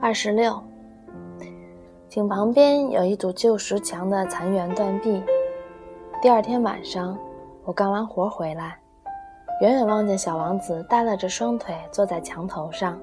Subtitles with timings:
[0.00, 0.62] 二十六，
[2.08, 5.20] 井旁边有一堵旧石墙的残垣断壁。
[6.22, 7.18] 第二天晚上，
[7.64, 8.78] 我干完活回来，
[9.60, 12.96] 远远望见小王子耷拉着双腿坐在墙头上。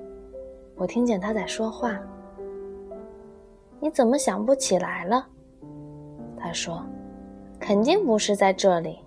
[0.78, 2.00] 我听见他在说话
[3.82, 5.28] ：“你怎么想不起来了？”
[6.40, 6.82] 他说
[7.60, 9.00] ：“肯定不是在这里。”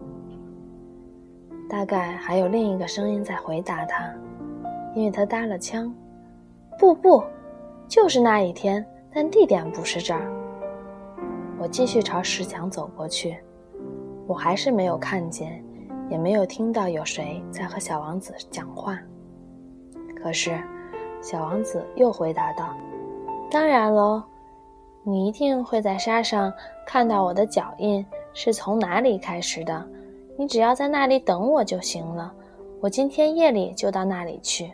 [1.70, 4.12] 大概还有另一个声音在回答他，
[4.94, 5.90] 因为他搭了腔
[6.78, 7.24] ：“不不。”
[7.88, 10.30] 就是那一天，但地点不是这儿。
[11.58, 13.36] 我继续朝石墙走过去，
[14.26, 15.64] 我还是没有看见，
[16.10, 18.98] 也没有听到有谁在和小王子讲话。
[20.22, 20.56] 可是，
[21.22, 22.76] 小王子又回答道
[23.50, 24.22] ：“当然喽，
[25.02, 26.52] 你一定会在沙上
[26.86, 29.88] 看到我的脚印是从哪里开始的。
[30.36, 32.32] 你只要在那里等我就行了。
[32.80, 34.70] 我今天夜里就到那里去。”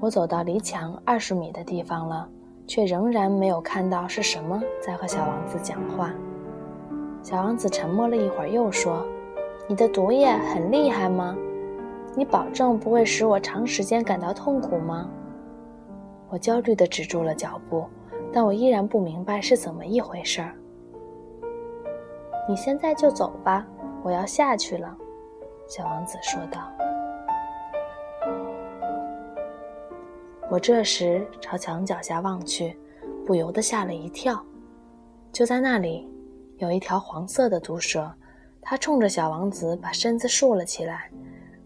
[0.00, 2.28] 我走到离墙二十米的地方了，
[2.66, 6.12] 却仍然没有看到是什么在和小王子讲话。
[7.20, 9.04] 小王子沉默了一会儿，又说
[9.66, 11.36] ：“你的毒液很厉害吗？
[12.14, 15.10] 你保证不会使我长时间感到痛苦吗？”
[16.30, 17.84] 我焦虑地止住了脚步，
[18.32, 20.54] 但我依然不明白是怎么一回事儿。
[22.48, 23.66] 你现在就走吧，
[24.04, 24.96] 我要下去了。”
[25.66, 26.77] 小王子说道。
[30.50, 32.74] 我这时朝墙脚下望去，
[33.26, 34.42] 不由得吓了一跳。
[35.30, 36.08] 就在那里，
[36.56, 38.10] 有一条黄色的毒蛇，
[38.62, 41.10] 它冲着小王子把身子竖了起来。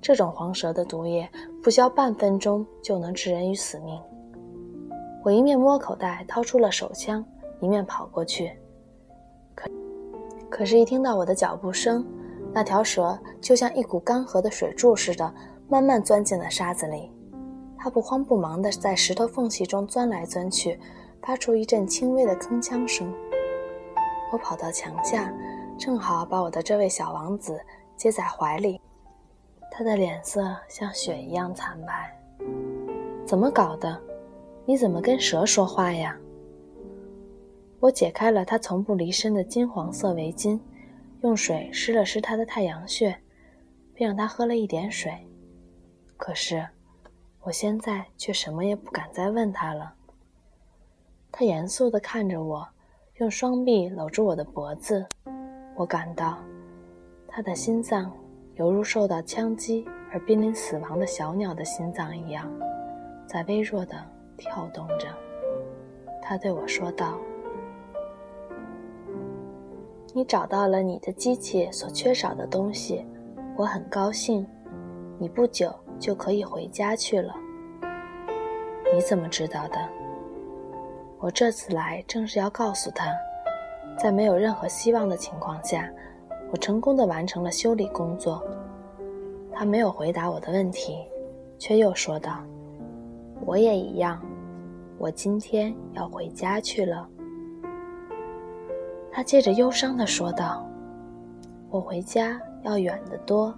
[0.00, 1.30] 这种黄蛇的毒液
[1.62, 4.00] 不消半分钟就能致人于死命。
[5.22, 7.24] 我一面摸口袋掏出了手枪，
[7.61, 8.51] 一面跑过去。
[9.55, 9.70] 可，
[10.51, 12.05] 可是，一听到我的脚步声，
[12.52, 15.33] 那条蛇就像一股干涸的水柱似的，
[15.68, 17.12] 慢慢钻进了沙子里。
[17.82, 20.78] 他不慌不忙地在石头缝隙中钻来钻去，
[21.20, 23.12] 发出一阵轻微的铿锵声。
[24.30, 25.34] 我跑到墙下，
[25.76, 27.60] 正好把我的这位小王子
[27.96, 28.80] 接在怀里。
[29.68, 32.16] 他的脸色像雪一样惨白。
[33.26, 34.00] 怎么搞的？
[34.64, 36.16] 你怎么跟蛇说话呀？
[37.80, 40.56] 我解开了他从不离身的金黄色围巾，
[41.22, 43.12] 用水湿了湿他的太阳穴，
[43.92, 45.12] 并让他喝了一点水。
[46.16, 46.64] 可是。
[47.45, 49.92] 我现在却什么也不敢再问他了。
[51.33, 52.69] 他严肃地看着我，
[53.17, 55.05] 用双臂搂住我的脖子。
[55.75, 56.39] 我感到，
[57.27, 58.13] 他的心脏
[58.55, 62.48] 犹如受到枪击而濒临死亡的小鸟的心脏一样，
[63.27, 63.97] 在微弱地
[64.36, 65.09] 跳动着。
[66.23, 67.19] 他对我说道
[70.14, 73.05] ：“你找到了你的机器所缺少的东西，
[73.57, 74.47] 我很高兴。
[75.19, 77.33] 你不久。”就可以回家去了。
[78.92, 79.79] 你怎么知道的？
[81.20, 83.07] 我这次来正是要告诉他，
[83.96, 85.89] 在没有任何希望的情况下，
[86.51, 88.42] 我成功的完成了修理工作。
[89.52, 90.98] 他没有回答我的问题，
[91.57, 92.42] 却又说道
[93.46, 94.20] ：“我也一样，
[94.98, 97.08] 我今天要回家去了。”
[99.12, 100.67] 他接着忧伤的说道
[101.70, 103.55] ：“我回家要远得多，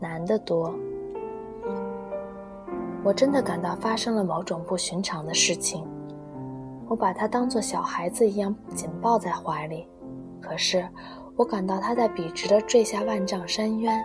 [0.00, 0.74] 难得多。”
[3.04, 5.86] 我真的感到发生了某种不寻常的事情，
[6.88, 9.86] 我把他当作小孩子一样紧抱在怀里，
[10.40, 10.88] 可是
[11.36, 14.02] 我感到他在笔直地坠下万丈深渊，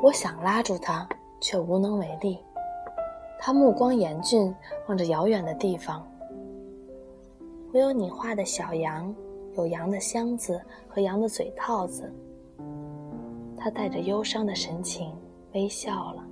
[0.00, 1.06] 我想拉住他，
[1.40, 2.38] 却无能为力。
[3.40, 4.54] 他目光严峻，
[4.86, 6.06] 望着遥远的地方。
[7.72, 9.12] 我有你画的小羊，
[9.56, 12.10] 有羊的箱子和羊的嘴套子。
[13.58, 15.12] 他带着忧伤的神情
[15.54, 16.24] 微笑了。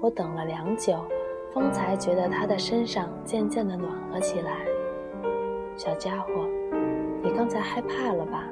[0.00, 0.98] 我等了良久，
[1.52, 4.66] 方才觉得他的身上渐渐的暖和起来。
[5.76, 6.46] 小家伙，
[7.22, 8.44] 你刚才害怕了吧？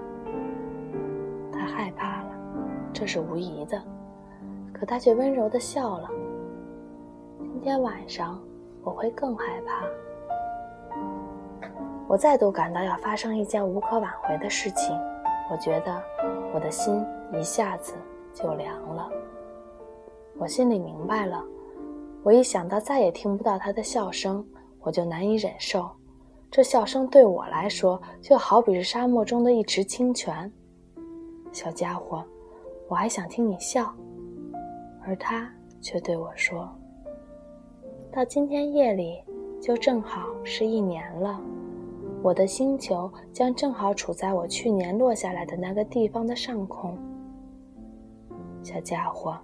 [1.52, 2.31] 他害怕了，
[2.93, 3.81] 这是无疑的。
[4.73, 6.11] 可他却温柔的笑了。
[7.38, 8.43] 今天晚上
[8.82, 9.85] 我会更害怕。
[12.08, 14.99] 我再度感到要发生一件无可挽回的事情。
[15.50, 16.02] 我觉得
[16.52, 17.94] 我的心一下子
[18.32, 19.08] 就凉了。
[20.37, 21.43] 我心里明白了，
[22.23, 24.45] 我一想到再也听不到他的笑声，
[24.81, 25.89] 我就难以忍受。
[26.51, 30.53] 这笑声对我来说，就好比是沙漠中的一池清泉。
[31.53, 32.25] 小家伙，
[32.89, 33.95] 我还想听你笑。
[35.07, 35.51] 而他
[35.81, 36.69] 却对我说
[38.11, 39.23] ：“到今天夜里，
[39.61, 41.41] 就正好是一年了。
[42.23, 46.99] 我的星球将正好处在我去年落下来的那个地方的上空。”
[48.65, 49.39] 小家伙。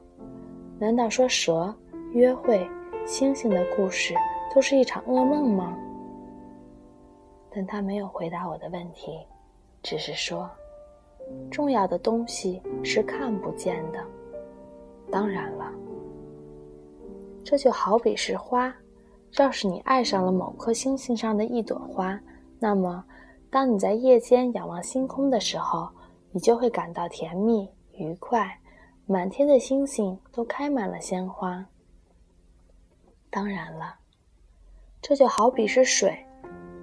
[0.81, 1.73] 难道说蛇
[2.13, 2.67] 约会
[3.05, 4.15] 星星的故事
[4.55, 5.77] 都是一场噩梦吗？
[7.51, 9.13] 但他没有回答我的问题，
[9.83, 10.49] 只是说
[11.53, 14.03] ：“重要的东西是看不见的。
[15.11, 15.71] 当然了，
[17.45, 18.75] 这就好比是花。
[19.37, 22.19] 要是你爱上了某颗星星上的一朵花，
[22.59, 23.05] 那么
[23.51, 25.91] 当你在夜间仰望星空的时候，
[26.33, 28.51] 你就会感到甜蜜愉快。
[29.11, 31.67] 满天的星星都开满了鲜花。
[33.29, 33.97] 当然了，
[35.03, 36.17] 这就好比是水。”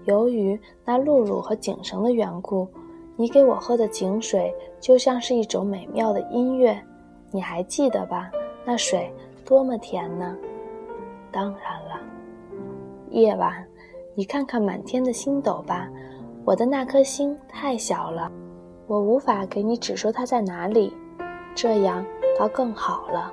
[0.03, 2.67] 由于那露露和井绳的缘故，
[3.15, 6.77] 你给我喝的井水就像是一种美妙的音乐。
[7.31, 8.29] 你还记得吧？
[8.65, 9.09] 那水
[9.45, 10.35] 多么甜呢！
[11.31, 11.97] 当然了，
[13.09, 13.65] 夜晚，
[14.15, 15.89] 你看看满天的星斗吧。
[16.43, 18.29] 我的那颗星太小了，
[18.85, 20.91] 我无法给你指出它在哪里。
[21.55, 22.05] 这样
[22.37, 23.31] 倒更好了。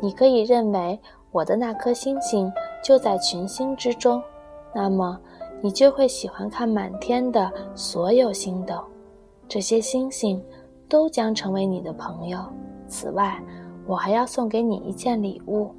[0.00, 0.98] 你可以认为
[1.30, 2.52] 我的那颗星星
[2.82, 4.22] 就在群星之中，
[4.74, 5.18] 那么。
[5.62, 8.82] 你就会喜欢看满天的所有星斗，
[9.46, 10.42] 这些星星
[10.88, 12.38] 都将成为你的朋友。
[12.88, 13.38] 此外，
[13.86, 15.70] 我还要送给你一件礼物。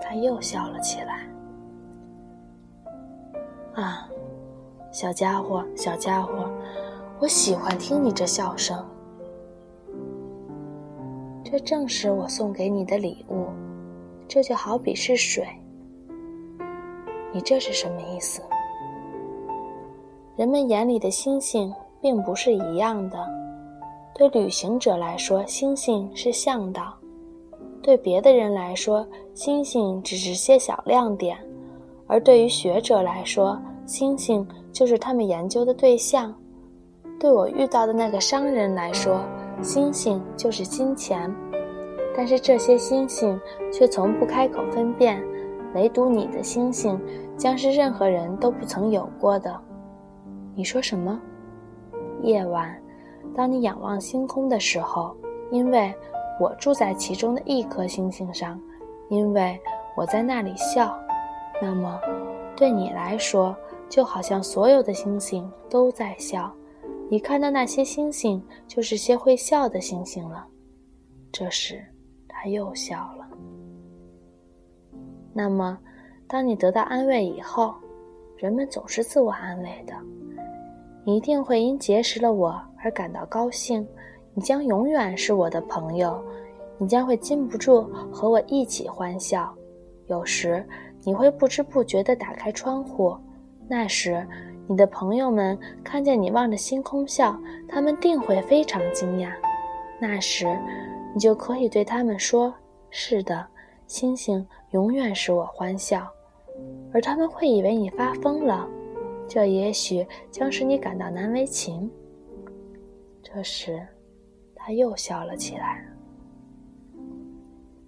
[0.00, 1.28] 他又笑了起来。
[3.74, 4.08] 啊，
[4.90, 6.50] 小家伙，小家伙，
[7.18, 8.82] 我喜欢听你这笑声。
[11.48, 13.46] 这正是我送给你的礼物，
[14.26, 15.46] 这就好比是水。
[17.32, 18.42] 你这是什么意思？
[20.34, 23.24] 人们眼里的星星并不是一样的。
[24.12, 26.92] 对旅行者来说，星星是向导；
[27.80, 31.36] 对别的人来说，星星只是些小亮点；
[32.08, 33.56] 而对于学者来说，
[33.86, 36.34] 星星就是他们研究的对象。
[37.20, 39.20] 对我遇到的那个商人来说，
[39.62, 41.34] 星星就是金钱。
[42.16, 43.38] 但是这些星星
[43.72, 45.22] 却从不开口分辨。
[45.74, 46.98] 唯独你的星星，
[47.36, 49.54] 将是任何人都不曾有过的。
[50.54, 51.20] 你说什么？
[52.22, 52.74] 夜晚，
[53.34, 55.14] 当你仰望星空的时候，
[55.50, 55.94] 因为
[56.40, 58.58] 我住在其中的一颗星星上，
[59.10, 59.60] 因为
[59.94, 60.96] 我在那里笑，
[61.60, 62.00] 那么，
[62.56, 63.54] 对你来说，
[63.86, 66.50] 就好像所有的星星都在笑。
[67.08, 70.44] 你看到那些星星，就是些会笑的星星了。
[71.30, 71.84] 这时，
[72.26, 73.28] 他又笑了。
[75.32, 75.78] 那么，
[76.26, 77.74] 当你得到安慰以后，
[78.36, 79.94] 人们总是自我安慰的。
[81.04, 83.86] 你一定会因结识了我而感到高兴。
[84.34, 86.22] 你将永远是我的朋友。
[86.78, 87.82] 你将会禁不住
[88.12, 89.54] 和我一起欢笑。
[90.08, 90.66] 有时，
[91.04, 93.16] 你会不知不觉地打开窗户。
[93.68, 94.26] 那时，
[94.68, 99.30] 你的朋友们看见你望着星空笑，他们定会非常惊讶。
[100.00, 100.46] 那时，
[101.14, 102.54] 你就可以对他们说
[102.90, 103.46] ：“是的。”
[103.86, 106.08] 星星永远使我欢笑，
[106.92, 108.68] 而他们会以为你发疯了，
[109.28, 111.88] 这也许将使你感到难为情。
[113.22, 113.80] 这时，
[114.56, 115.86] 他又笑了起来。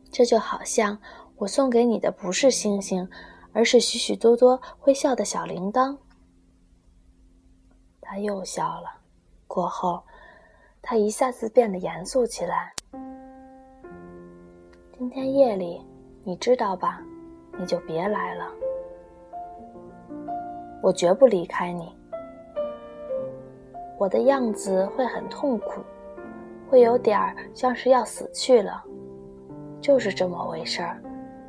[0.08, 0.96] 这就好像
[1.36, 3.08] 我送给你的不是星星，
[3.52, 5.96] 而是许许多多会笑的小铃铛。
[8.00, 8.90] 他又笑了，
[9.46, 10.02] 过后，
[10.80, 12.72] 他一下子变得严肃起来。
[14.98, 15.80] 今天夜里。
[16.24, 17.00] 你知道吧？
[17.58, 18.52] 你就别来了，
[20.82, 21.96] 我绝不离开你。
[23.96, 25.80] 我的样子会很痛苦，
[26.68, 28.84] 会有点儿像是要死去了，
[29.80, 31.02] 就是这么回事儿。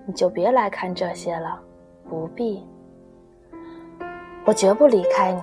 [0.05, 1.61] 你就别来看这些了，
[2.09, 2.67] 不必。
[4.45, 5.41] 我绝不离开你。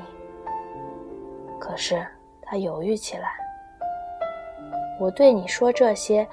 [1.58, 2.04] 可是
[2.42, 3.32] 他犹豫起来。
[4.98, 6.26] 我对你说这些，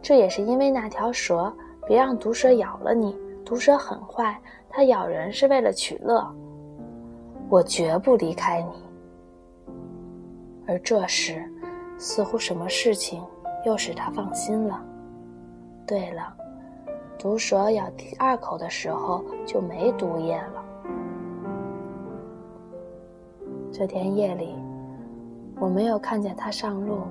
[0.00, 1.52] 这也是因为那条蛇。
[1.86, 6.24] 别让毒蛇咬了你，毒蛇很坏，它咬人是为了取乐。
[7.48, 8.84] 我绝不离开你。
[10.68, 11.42] 而这时，
[11.98, 13.24] 似乎什么事情
[13.64, 14.80] 又使他放心了。
[15.84, 16.32] 对了，
[17.20, 20.64] 毒蛇咬第二口的时候就没毒液了。
[23.70, 24.54] 这天夜里，
[25.60, 27.02] 我没有看见他上路，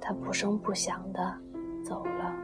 [0.00, 1.30] 他不声不响的
[1.84, 2.34] 走了。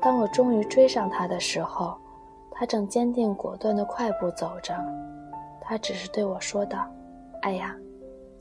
[0.00, 1.98] 当我终于追上他的时候，
[2.52, 4.72] 他正坚定果断的快步走着。
[5.60, 6.86] 他只是对我说道
[7.42, 7.74] ：“哎呀，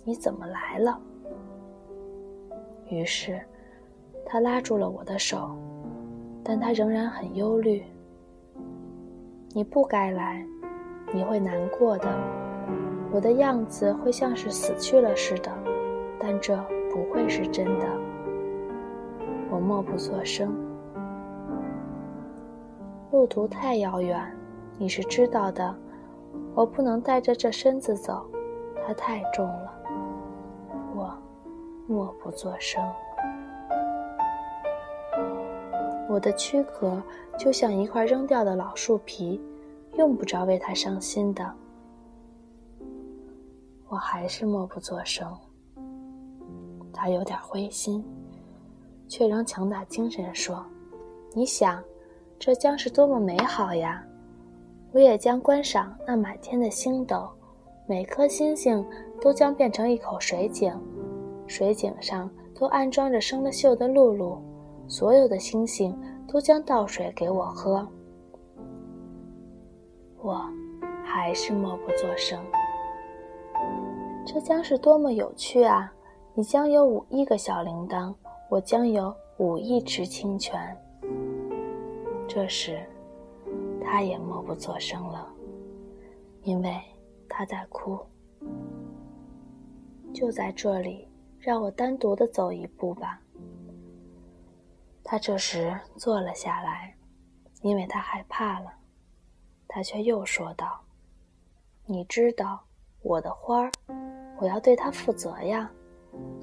[0.06, 1.02] 你怎么来了？”
[2.88, 3.42] 于是，
[4.24, 5.58] 他拉住了我的手，
[6.48, 7.84] 但他仍然很忧虑。
[9.54, 10.46] “你不该来，
[11.12, 12.08] 你会难过的。
[13.12, 15.52] 我的样子会像是死去了似的，
[16.18, 16.56] 但这
[16.90, 17.86] 不会是真的。”
[19.52, 20.56] 我默不作声。
[23.12, 24.22] 路途太遥远，
[24.78, 25.76] 你是知道的。
[26.56, 28.26] 我不能带着这身子走，
[28.86, 29.74] 它太重了。
[30.96, 31.14] 我
[31.88, 32.82] 默不作声。
[36.10, 37.02] 我的躯壳
[37.38, 39.42] 就像一块扔掉的老树皮，
[39.98, 41.54] 用不着为它伤心的。
[43.90, 45.32] 我还是默不作声。
[46.94, 48.04] 他有点灰心，
[49.08, 50.66] 却仍强打精神说
[51.36, 51.84] ：“你想，
[52.40, 54.04] 这将是多么美好呀！
[54.94, 57.30] 我也将观赏那满天的星斗，
[57.86, 58.84] 每颗星星
[59.22, 60.74] 都将变成一口水井，
[61.46, 64.40] 水井上都安装着生了锈的辘轳，
[64.88, 67.88] 所有的星星都将倒水给我喝。”
[70.22, 70.42] 我
[71.04, 72.44] 还是默不作声。
[74.26, 75.94] 这将是多么有趣啊！
[76.34, 78.14] 你将有五亿个小铃铛，
[78.50, 80.76] 我将有五亿池清泉。
[82.28, 82.80] 这时，
[83.82, 85.28] 他也默不作声了，
[86.44, 86.78] 因为
[87.30, 87.98] 他在哭。
[90.14, 91.08] 就在这里，
[91.40, 93.22] 让我单独的走一步吧。
[95.10, 96.94] 他这时坐了下来，
[97.62, 98.74] 因为他害怕了。
[99.66, 100.82] 他却又说道
[101.88, 102.60] ：“你知道，
[103.02, 103.72] 我的花儿，
[104.38, 105.72] 我要对它负责呀。”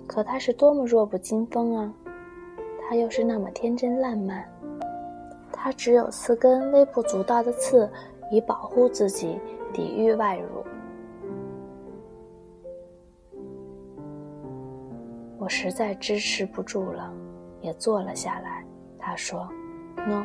[0.09, 1.93] 可它是多么弱不禁风啊！
[2.89, 4.49] 他又是那么天真烂漫。
[5.53, 7.91] 他只有四根微不足道的刺，
[8.31, 9.39] 以保护自己，
[9.75, 10.65] 抵御外辱。
[15.37, 17.13] 我实在支持不住了，
[17.65, 18.63] 也坐了下来。
[18.99, 19.49] 他说
[20.07, 20.25] ：“喏，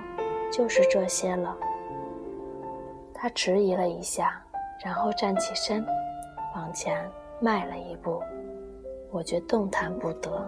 [0.51, 1.58] 就是这些了。”
[3.15, 4.41] 他迟疑了一下，
[4.84, 5.86] 然后站起身，
[6.55, 8.22] 往前迈了一步。
[9.12, 10.46] 我却动弹不得。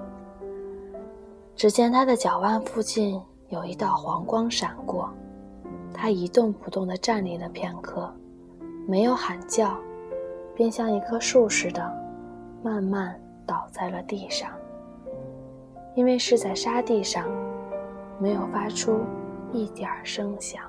[1.56, 3.20] 只见他的脚腕附近
[3.50, 5.12] 有一道黄光闪过，
[5.94, 8.14] 他一动不动地站立了片刻，
[8.88, 9.76] 没有喊叫，
[10.56, 11.92] 便像一棵树似的，
[12.62, 14.52] 慢慢倒在了地上。
[15.96, 17.28] 因为是在沙地上，
[18.20, 19.02] 没有发出
[19.52, 20.64] 一点声响。